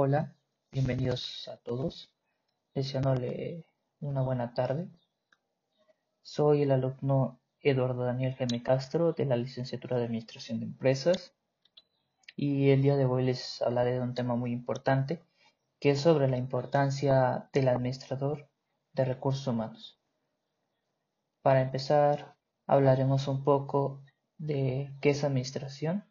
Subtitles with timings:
[0.00, 0.32] Hola,
[0.70, 2.14] bienvenidos a todos,
[2.72, 3.66] deseándole
[3.98, 4.88] una buena tarde.
[6.22, 11.34] Soy el alumno Eduardo Daniel Geme Castro de la licenciatura de Administración de Empresas
[12.36, 15.20] y el día de hoy les hablaré de un tema muy importante
[15.80, 18.48] que es sobre la importancia del administrador
[18.92, 19.98] de recursos humanos.
[21.42, 22.36] Para empezar,
[22.68, 24.04] hablaremos un poco
[24.36, 26.04] de qué es administración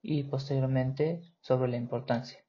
[0.00, 2.41] y posteriormente sobre la importancia.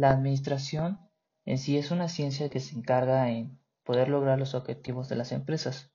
[0.00, 0.98] La administración
[1.44, 5.30] en sí es una ciencia que se encarga en poder lograr los objetivos de las
[5.30, 5.92] empresas.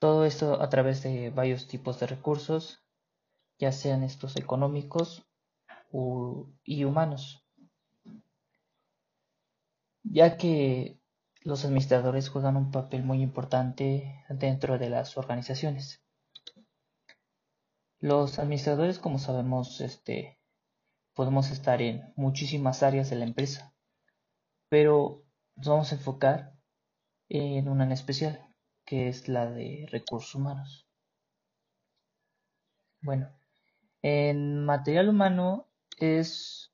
[0.00, 2.82] Todo esto a través de varios tipos de recursos,
[3.60, 5.28] ya sean estos económicos
[6.64, 7.46] y humanos,
[10.02, 11.00] ya que
[11.42, 16.02] los administradores juegan un papel muy importante dentro de las organizaciones.
[18.00, 20.40] Los administradores, como sabemos, este,
[21.16, 23.74] podemos estar en muchísimas áreas de la empresa,
[24.68, 25.24] pero
[25.56, 26.52] nos vamos a enfocar
[27.30, 30.86] en una en especial, que es la de recursos humanos.
[33.00, 33.34] Bueno,
[34.02, 36.70] en material humano es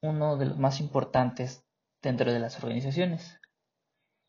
[0.00, 1.62] uno de los más importantes
[2.00, 3.40] dentro de las organizaciones.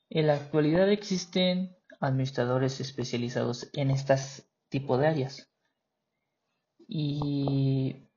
[0.10, 5.50] En la actualidad existen administradores especializados en estas tipo de áreas.
[6.86, 8.11] Y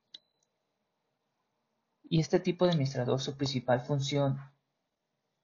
[2.09, 4.39] y este tipo de administrador, su principal función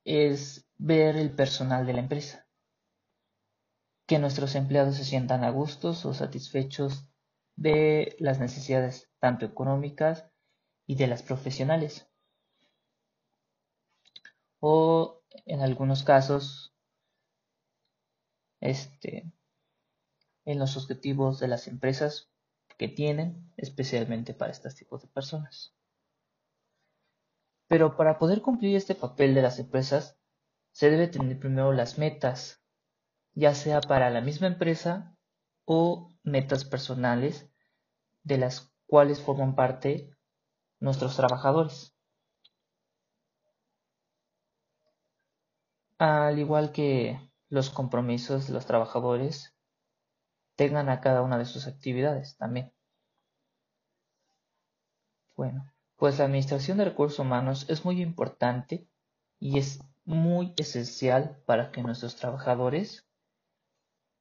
[0.03, 2.47] es ver el personal de la empresa.
[4.07, 7.07] Que nuestros empleados se sientan a gustos o satisfechos
[7.55, 10.25] de las necesidades tanto económicas
[10.85, 12.07] y de las profesionales.
[14.59, 16.75] O en algunos casos,
[18.59, 19.31] este,
[20.45, 22.29] en los objetivos de las empresas
[22.77, 25.75] que tienen, especialmente para estos tipos de personas.
[27.71, 30.19] Pero para poder cumplir este papel de las empresas,
[30.73, 32.61] se debe tener primero las metas,
[33.33, 35.15] ya sea para la misma empresa
[35.63, 37.49] o metas personales
[38.23, 40.13] de las cuales forman parte
[40.81, 41.95] nuestros trabajadores.
[45.97, 49.55] Al igual que los compromisos de los trabajadores
[50.57, 52.73] tengan a cada una de sus actividades también.
[55.37, 55.70] Bueno,
[56.01, 58.87] pues la administración de recursos humanos es muy importante
[59.39, 63.05] y es muy esencial para que nuestros trabajadores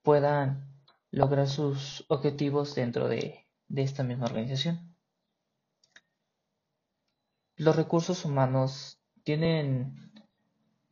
[0.03, 0.79] puedan
[1.11, 4.95] lograr sus objetivos dentro de, esta misma organización.
[7.57, 10.13] Los recursos humanos tienen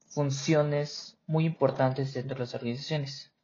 [0.07, 3.35] funciones muy importantes dentro de las organizaciones.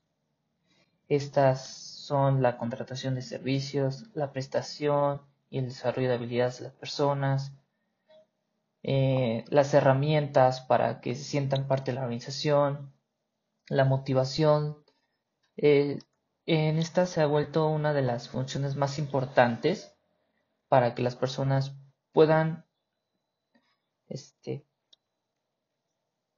[1.08, 5.20] Estas son la contratación de servicios, la prestación,
[5.54, 7.52] y el desarrollo de habilidades de las personas,
[8.82, 12.92] eh, las herramientas para que se sientan parte de la organización,
[13.68, 14.84] la motivación.
[15.56, 16.00] Eh,
[16.46, 19.94] en esta se ha vuelto una de las funciones más importantes
[20.66, 21.76] para que las personas
[22.10, 22.66] puedan
[24.08, 24.66] este,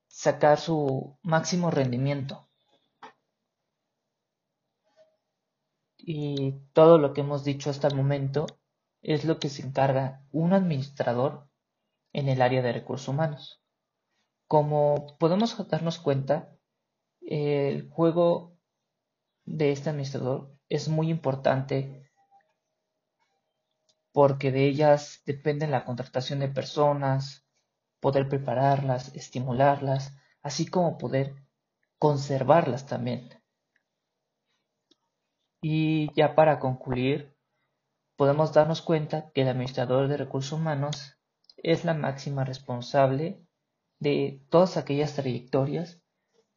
[0.08, 2.50] sacar su máximo rendimiento.
[5.96, 8.46] Y todo lo que hemos dicho hasta el momento
[9.06, 11.48] es lo que se encarga un administrador
[12.12, 13.62] en el área de recursos humanos.
[14.48, 16.50] Como podemos darnos cuenta,
[17.20, 18.58] el juego
[19.44, 22.10] de este administrador es muy importante
[24.10, 27.46] porque de ellas depende la contratación de personas,
[28.00, 31.36] poder prepararlas, estimularlas, así como poder
[32.00, 33.28] conservarlas también.
[35.62, 37.35] Y ya para concluir,
[38.16, 41.16] podemos darnos cuenta que el administrador de recursos humanos
[41.56, 43.46] es la máxima responsable
[43.98, 46.02] de todas aquellas trayectorias,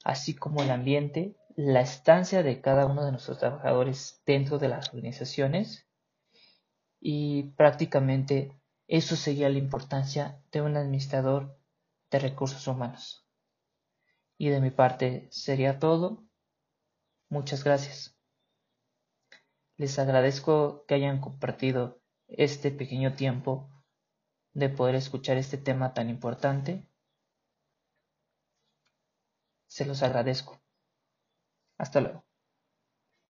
[0.04, 4.94] así como el ambiente, la estancia de cada uno de nuestros trabajadores dentro de las
[4.94, 5.88] organizaciones
[7.00, 11.58] y prácticamente eso sería la importancia de un administrador
[12.12, 13.26] de recursos humanos.
[14.38, 16.24] Y de mi parte sería todo.
[17.30, 18.19] Muchas gracias.
[19.80, 23.70] Les agradezco que hayan compartido este pequeño tiempo
[24.54, 26.86] de poder escuchar este tema tan importante.
[29.68, 30.62] Se los agradezco.
[31.78, 32.29] Hasta luego.